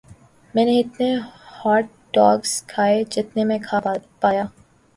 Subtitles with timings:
[0.53, 1.09] میں نے اتنے
[1.55, 3.79] ہاٹ ڈاگز کھائیں جتنے میں کھا
[3.79, 3.95] پایا